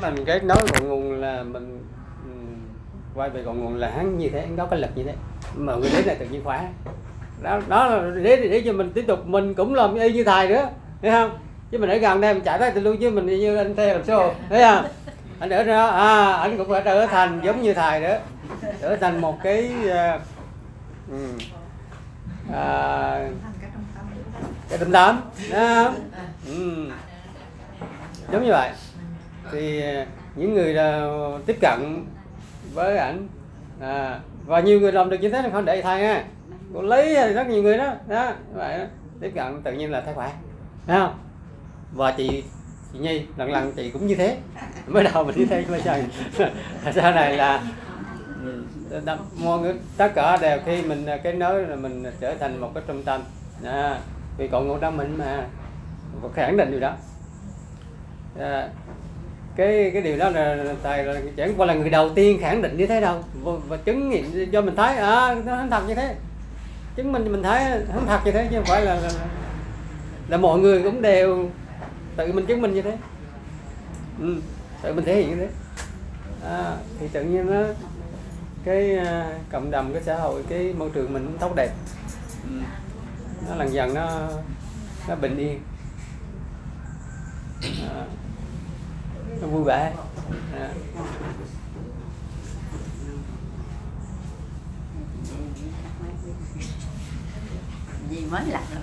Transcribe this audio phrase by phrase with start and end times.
[0.00, 1.86] cái mình cái nói gọn nguồn là mình
[2.24, 2.30] ừ,
[3.14, 5.14] quay về gọn nguồn là hắn như thế hắn có cái lực như thế.
[5.54, 6.68] Mà người đến là tự nhiên khỏe
[7.42, 10.48] đó đó là để để cho mình tiếp tục mình cũng làm y như thầy
[10.48, 10.68] nữa
[11.02, 11.38] thấy không?
[11.70, 13.94] Chứ mình ở gần đây mình chạy tới từ luôn chứ mình như anh theo
[13.94, 14.84] làm sao thấy không?
[15.38, 18.18] Anh ở đó à anh cũng phải trở thành giống như thầy nữa
[18.80, 20.20] trở thành một cái uh,
[21.10, 21.38] ừm,
[22.52, 23.28] à,
[24.68, 25.20] cái tâm tâm
[25.50, 25.94] đó không?
[26.46, 26.90] Ừ.
[28.32, 28.70] giống như vậy
[29.52, 30.06] thì à,
[30.36, 31.08] những người là
[31.46, 32.04] tiếp cận
[32.74, 33.28] với ảnh
[33.80, 36.24] à, và nhiều người làm được như thế là không để thai ha.
[36.74, 38.84] Cô lấy thì rất nhiều người đó đó vậy đó.
[39.20, 40.32] tiếp cận tự nhiên là thấy khỏe
[40.86, 41.14] thấy không?
[41.92, 42.44] Và chị
[42.92, 44.36] chị nhi lần lần chị cũng như thế.
[44.86, 45.98] Mới đầu mình như thế mới sao
[46.94, 47.62] sau này là
[49.44, 52.70] mọi người tất cả đều khi mình à, cái nói là mình trở thành một
[52.74, 53.20] cái trung tâm.
[53.64, 53.98] À,
[54.38, 55.46] vì còn ngộ tâm mình mà
[56.34, 56.94] khẳng định điều đó.
[58.38, 58.68] À,
[59.56, 62.76] cái cái điều đó là thầy là chẳng qua là người đầu tiên khẳng định
[62.76, 63.24] như thế đâu.
[63.42, 66.14] Và, và chứng nghiệm cho mình thấy à nó không thật như thế.
[66.96, 69.26] Chứng minh mình thấy không thật như thế chứ không phải là là, là,
[70.28, 71.50] là mọi người cũng đều
[72.16, 72.96] tự mình chứng minh như thế.
[74.20, 74.36] Ừ,
[74.82, 75.48] tự mình thể hiện như thế.
[76.44, 77.62] À, thì tự nhiên nó
[78.64, 81.70] cái uh, cộng đồng cái xã hội cái môi trường mình cũng tốt đẹp.
[82.44, 82.60] Ừ.
[83.48, 84.28] nó lần dần nó
[85.08, 85.60] nó bình yên.
[87.62, 88.04] À,
[89.42, 89.92] nó vui vẻ.
[90.54, 90.70] À.
[98.10, 98.82] gì mới làm rồi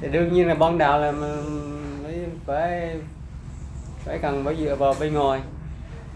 [0.00, 3.00] thì đương nhiên là ban đầu là mới phải
[4.04, 5.40] phải cần phải dựa vào bên ngoài.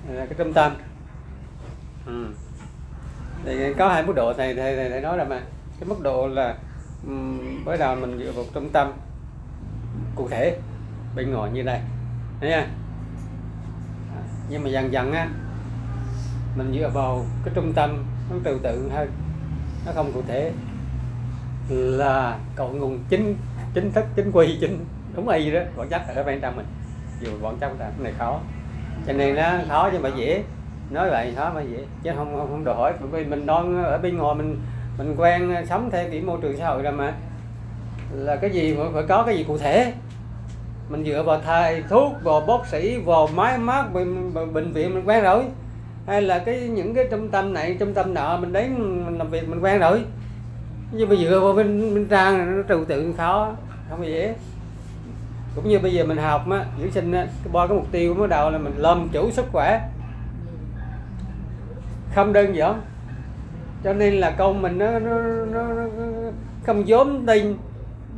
[0.08, 0.72] Là cái trung tâm.
[2.06, 2.26] Ừ.
[3.44, 5.42] thì có hai mức độ thầy thầy thầy, nói rồi mà.
[5.80, 6.56] Cái mức độ là
[7.64, 8.92] bắt đầu mình dựa vào trung tâm
[10.16, 10.56] cụ thể
[11.16, 11.80] bên ngoài như đây.
[12.40, 12.66] Nha.
[14.48, 15.28] nhưng mà dần dần á
[16.56, 19.10] mình dựa vào cái trung tâm nó trừu tượng hơn
[19.86, 20.52] nó không cụ thể
[21.68, 23.36] là cội nguồn chính
[23.74, 24.84] chính thức chính quy chính
[25.16, 25.60] đúng y đó.
[25.76, 26.66] Bản chất ở bên trong mình.
[27.20, 28.40] Dù bản chất là cái này khó.
[29.06, 30.42] Cho nên nó khó nhưng mà dễ.
[30.90, 31.84] Nói vậy khó mà dễ.
[32.02, 32.92] Chứ không không, không đòi hỏi.
[33.00, 34.60] Bởi vì mình đang ở bên ngoài mình
[34.98, 37.14] mình quen sống theo kiểu môi trường xã hội rồi mà.
[38.12, 39.92] Là cái gì mà phải có cái gì cụ thể?
[40.88, 45.04] Mình dựa vào thầy thuốc vào bác sĩ vào máy móc bệnh, bệnh viện mình
[45.04, 45.44] quen rồi.
[46.06, 48.74] Hay là cái những cái trung tâm này trung tâm nọ mình đến
[49.06, 50.04] mình làm việc mình quen rồi.
[50.92, 53.52] Nhưng bây giờ vào bên bên trang nó trừu tượng khó
[53.90, 54.34] không dễ.
[55.54, 58.14] Cũng như bây giờ mình học á dưỡng sinh á cái ba cái mục tiêu
[58.14, 59.80] mới đầu là mình làm chủ sức khỏe.
[62.14, 62.80] Không đơn giản.
[63.84, 65.18] Cho nên là công mình nó nó,
[65.52, 65.84] nó, nó
[66.66, 67.56] không dám tin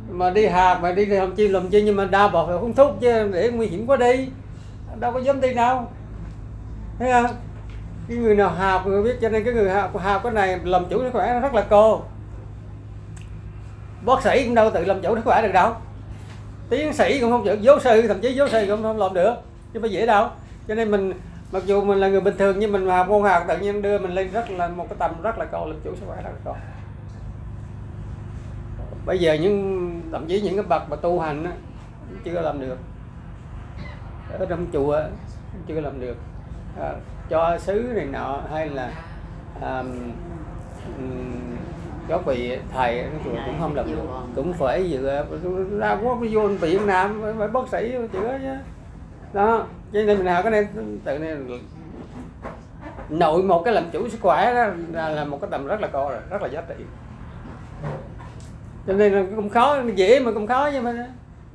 [0.09, 2.73] mà đi học mà đi làm chi làm chi, nhưng mà đa bọt phải không
[2.73, 4.29] thuốc chứ, để nguy hiểm quá đi.
[4.99, 5.87] Đâu có dám đi đâu.
[6.99, 7.35] Thấy không?
[8.07, 10.85] Cái người nào học người biết, cho nên cái người học học cái này làm
[10.89, 12.01] chủ sức khỏe nó rất là cô.
[14.05, 15.73] Bác sĩ cũng đâu tự làm chủ sức khỏe được đâu.
[16.69, 19.33] Tiến sĩ cũng không chịu giáo sư, thậm chí giáo sư cũng không làm được.
[19.73, 20.27] Chứ phải dễ đâu.
[20.67, 21.13] Cho nên mình,
[21.51, 23.99] mặc dù mình là người bình thường, nhưng mình mà môn học tự nhiên đưa
[23.99, 26.29] mình lên rất là, một cái tầm rất là cao làm chủ sức khỏe rất
[26.29, 26.57] là cao
[29.09, 31.51] bây giờ những thậm chí những cái bậc mà tu hành á,
[32.23, 32.77] chưa làm được.
[34.39, 35.01] Ở trong chùa
[35.67, 36.17] chưa làm được.
[36.81, 36.93] À,
[37.29, 38.91] cho xứ này nọ hay là
[39.61, 39.79] à,
[40.97, 41.41] um,
[42.07, 44.01] các vị thầy chùa cũng không làm được.
[44.35, 45.25] Cũng phải dựa
[45.79, 48.55] ra có vô Việt Nam phải bác sĩ chữa chứ
[49.33, 50.67] đó cho nên mình cái này
[51.03, 51.37] tự này
[53.09, 55.87] nội một cái làm chủ sức khỏe đó là, là một cái tầm rất là
[55.87, 56.83] co rồi rất là giá trị
[58.87, 61.07] cho nên là cũng khó dễ mà cũng khó nhưng mà.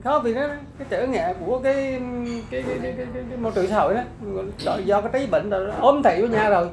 [0.05, 0.41] Khó vì nó
[0.79, 2.01] cái trở ngại của cái
[2.51, 4.03] cái cái, cái, cái, cái, cái môi trường xã hội đó.
[4.85, 6.69] Do, cái trí bệnh rồi ốm thị với nhau rồi.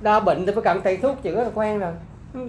[0.00, 1.92] Đau bệnh thì phải cần thầy thuốc chữa là quen rồi.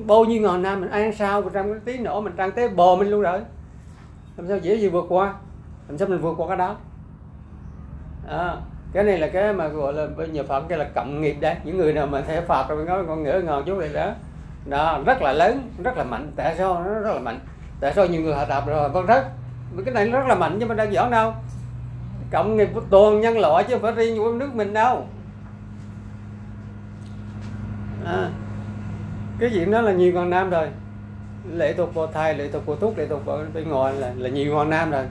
[0.07, 2.67] Bao nhiêu ngàn năm mình ăn sao mình trong cái tí nổ mình trang tế
[2.67, 3.39] bò mình luôn rồi.
[4.37, 5.33] Làm sao dễ gì vượt qua?
[5.87, 6.75] Làm sao mình vượt qua cái đó?
[8.27, 8.55] À,
[8.93, 11.55] cái này là cái mà gọi là bây giờ phật cái là cộng nghiệp đấy
[11.63, 14.11] những người nào mà theo phật rồi nói con ngỡ ngàng chút này đó
[14.65, 16.31] đó rất là lớn rất là mạnh.
[16.35, 17.39] Tại sao nó rất là mạnh.
[17.79, 19.25] Tại sao nhiều người họ tập rồi vâng rất.
[19.85, 21.33] Cái này nó rất là mạnh nhưng mà đang giản đâu.
[22.31, 25.07] Cộng nghiệp của toàn nhân loại chứ không phải riêng của nước mình đâu.
[28.05, 28.29] À,
[29.39, 30.67] cái chuyện đó là nhiều ngàn nam rồi.
[31.53, 34.29] Lệ thuộc vào thai lệ thuộc vào thuốc lệ thuộc vào bên ngoài là là
[34.29, 35.05] nhiều ngàn nam rồi.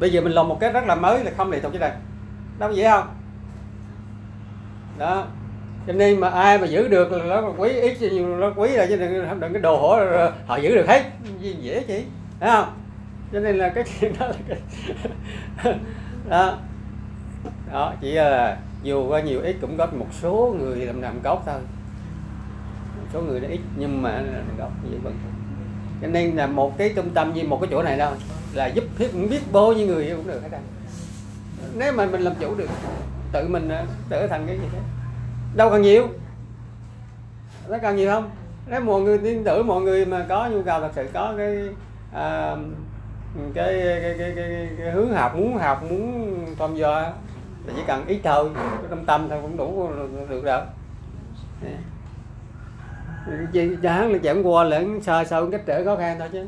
[0.00, 1.92] Bây giờ mình làm một cái rất là mới là không lệ thuộc cái này
[2.58, 3.08] đâu dễ không?
[4.98, 5.26] Đó
[5.86, 8.86] cho nên mà ai mà giữ được là nó quý ít nhiều nó quý là
[8.86, 10.04] chứ đừng đừng cái đồ họ
[10.46, 11.02] họ giữ được hết.
[11.40, 12.04] Dễ chị
[12.40, 12.74] thấy không?
[13.32, 14.58] Cho nên là cái chuyện đó là cái
[16.28, 16.58] đó.
[17.72, 21.42] Đó chỉ là dù có nhiều ít cũng có một số người làm làm gốc
[21.46, 21.60] thôi.
[22.96, 25.14] Một số người nó ít nhưng mà làm gốc như vẫn
[26.02, 28.12] cho nên là một cái trung tâm như một cái chỗ này đâu
[28.54, 30.60] là giúp biết, biết bao nhiêu người cũng được hết trơn.
[31.74, 32.68] Nếu mà mình làm chủ được
[33.32, 34.78] tự mình ờ, trở thành cái gì thế
[35.54, 36.08] đâu cần nhiều.
[37.68, 38.30] Nó cần nhiều không?
[38.66, 41.68] Nếu mọi người tin tưởng mọi người mà có nhu cầu thật sự có cái
[42.12, 42.56] à,
[43.54, 47.12] cái, cái, cái, cái, cái hướng học muốn học muốn tham gia
[47.66, 48.50] thì chỉ cần ít thôi.
[48.54, 49.88] Cái tâm tâm thôi cũng đủ
[50.28, 50.60] được rồi.
[53.52, 56.46] Chỉ chẳng là chẳng qua là sơ sơ cách trở khó khăn thôi chứ.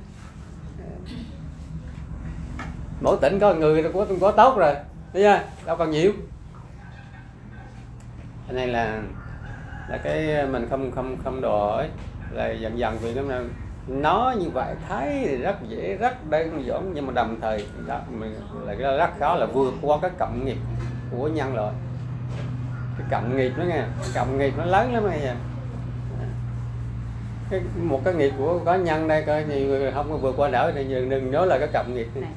[3.00, 4.74] Mỗi tỉnh có người là có có tốt rồi.
[5.12, 5.40] Thấy chưa?
[5.66, 6.12] Đâu còn nhiều
[8.48, 9.02] cho nên là
[9.88, 11.42] là cái mình không không không
[11.76, 11.88] ấy
[12.30, 13.22] là dần dần vì nó
[13.86, 18.00] nói như vậy thấy thì rất dễ rất đơn giản nhưng mà đồng thời đó
[18.10, 18.34] mình
[18.64, 20.56] là rất khó là vượt qua cái cộng nghiệp
[21.10, 21.72] của nhân loại.
[22.98, 23.82] Cái cộng nghiệp đó nghe
[24.14, 25.34] cộng nghiệp nó lớn lắm giờ
[27.50, 30.48] cái một cái nghiệp của có nhân đây coi nhiều người không có vượt qua
[30.48, 32.08] nổi thì đừng nói là cái cộng nghiệp.
[32.14, 32.30] Này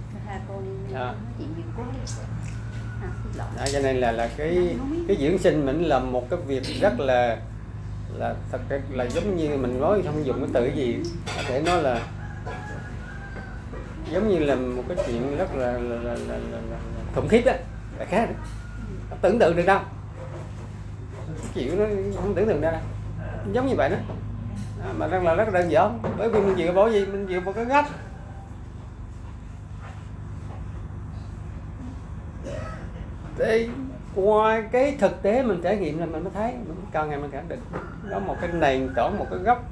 [0.95, 1.05] À.
[1.05, 1.85] nói chuyện nhiều quá
[3.01, 4.75] à, lộn đó, cho nên là là cái
[5.07, 7.37] cái dưỡng sinh mình là một cái việc rất là
[8.17, 8.59] là thật
[8.91, 10.97] là giống như mình nói không dùng cái từ gì.
[11.35, 12.01] Có thể nói là
[14.11, 16.77] giống như là một cái chuyện rất là là, là, là, là, là, là
[17.15, 17.53] khủng khiếp đó
[17.99, 18.29] là khác.
[18.29, 18.35] Đó.
[19.09, 19.79] Không tưởng tượng được đâu.
[21.27, 21.85] Cái chuyện nó
[22.21, 22.71] không tưởng tượng ra.
[22.71, 22.81] Đâu
[23.53, 23.97] giống như vậy đó.
[24.83, 25.99] À, mà đang là rất đơn giản.
[26.17, 27.85] Bởi vì mình dựa vào gì mình dựa vào cái gốc.
[33.39, 33.69] Thì
[34.15, 37.31] qua cái thực tế mình trải nghiệm là mình mới thấy mình càng ngày mình
[37.31, 37.59] khẳng định.
[38.09, 39.63] Đó một cái nền tảng một cái gốc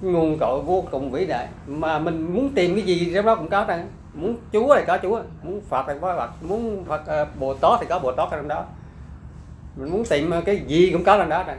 [0.00, 1.48] nguồn cội vô cùng vĩ đại.
[1.66, 3.82] Mà mình muốn tìm cái gì trong đó cũng có đây
[4.14, 7.80] muốn chúa thì có chúa muốn phật thì có phật muốn phật uh, bồ tát
[7.80, 8.64] thì có bồ tát trong đó.
[9.76, 11.56] Mình muốn tìm ờ, cái gì cũng có trong đó đây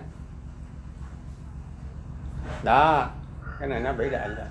[2.63, 3.09] đó
[3.59, 4.47] cái này nó vĩ đại rồi.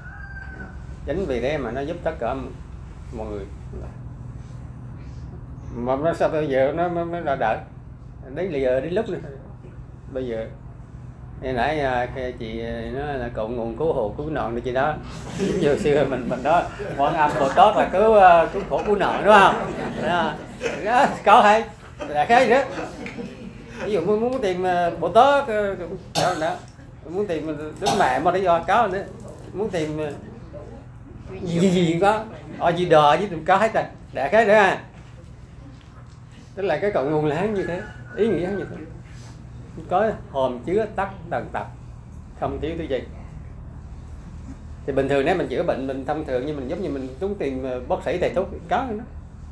[1.06, 2.35] Chính vì thế mà nó giúp tất cả
[3.12, 3.47] mọi người
[5.75, 7.59] mà nó sao bây giờ nó mới, mới là đợi
[8.35, 9.19] đến là giờ đến lúc nữa
[10.13, 10.47] bây giờ.
[11.43, 14.73] Như nãy à, cái chị nó là cội nguồn cứu hộ cứu nạn được chị
[14.73, 14.95] đó.
[15.39, 16.63] Giống như xưa mình mình đó
[16.97, 19.55] quan âm bồ tát là cứu à, cứu khổ cứu nạn đúng không?
[20.03, 20.35] Đó,
[20.85, 21.65] đó có hay.
[22.09, 22.65] Là cái nữa
[23.85, 25.49] ví dụ muốn, muốn tìm à, bồ tát
[26.15, 26.55] đó, đó.
[27.11, 27.47] Muốn tìm
[27.81, 29.05] đức mẹ mà lý do có nữa.
[29.53, 30.01] Muốn tìm
[31.43, 32.25] gì gì gì có.
[32.59, 33.85] Ở gì đò với có hết rồi.
[34.13, 34.79] Đại cái nữa ha
[36.55, 37.83] tức là cái cội nguồn là hắn như thế.
[38.17, 38.77] Ý nghĩa hắn như thế.
[39.89, 41.67] Có hòm chứa tắc tần tật
[42.41, 43.01] không thiếu thứ gì.
[44.87, 47.09] Thì bình thường nếu mình chữa bệnh mình thông thường như mình giống như mình
[47.21, 49.05] muốn tìm ờ, bác sĩ thầy thuốc có đó.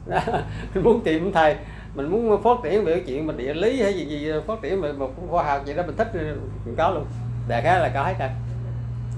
[0.75, 1.57] Mình muốn tìm thầy
[1.95, 4.81] mình muốn phát triển về chuyện mình địa lý hay gì gì ờ, phát triển
[4.81, 6.21] về một khoa học gì đó mình thích ờ,
[6.65, 7.07] mình có luôn.
[7.49, 8.29] Đại khái là có hết rồi.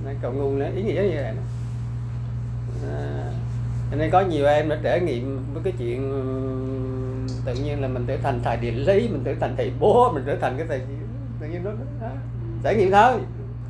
[0.05, 1.43] Nên cội nguồn ý nghĩa như vậy đó.
[2.89, 6.13] À, nên có nhiều em đã trải nghiệm với cái chuyện
[7.45, 10.23] tự nhiên là mình trở thành thầy địa lý, mình trở thành thầy bố, mình
[10.27, 10.81] trở thành cái thầy
[11.41, 11.71] tự nhiên nó
[12.01, 12.09] đó.
[12.63, 13.13] trải nghiệm thôi.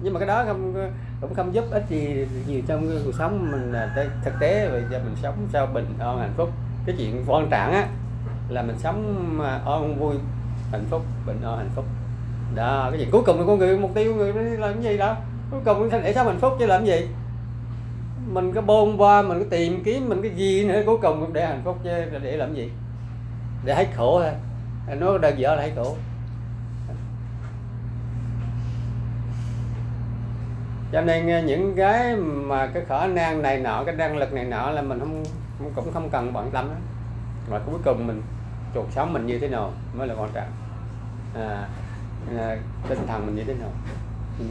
[0.03, 0.89] Nhưng mà cái đó không,
[1.21, 4.69] cũng không giúp ích gì nhiều trong cuộc sống mình là thực tế.
[4.69, 6.51] Về cho mình sống sao bình an, hạnh phúc.
[6.87, 7.87] Cái chuyện quan trọng á,
[8.49, 10.15] là mình sống à, an vui,
[10.73, 11.85] hạnh phúc, bình an, hạnh phúc.
[12.55, 13.07] Đó, cái gì?
[13.13, 15.17] Cuối cùng là con người, mục tiêu của người là làm cái gì đó.
[15.51, 17.09] Cuối cùng để sống hạnh phúc chứ làm gì?
[18.33, 21.47] Mình có bôn ba, mình có tìm kiếm, mình cái gì nữa, cuối cùng để
[21.47, 21.91] hạnh phúc chứ,
[22.23, 22.71] để làm gì?
[23.65, 24.33] Để hết khổ thôi
[24.97, 25.97] nó đơn giản là hết khổ
[30.93, 34.45] cho nên ờ, những cái mà cái khả năng này nọ cái năng lực này
[34.45, 35.25] nọ là mình không
[35.75, 36.75] cũng không cần bận tâm đó.
[37.51, 38.23] mà cuối cùng mình
[38.75, 40.49] cuộc sống mình như thế nào mới là quan trọng
[41.35, 41.69] à,
[42.39, 42.57] à,
[42.89, 43.71] tinh thần mình như thế nào
[44.39, 44.45] ừ.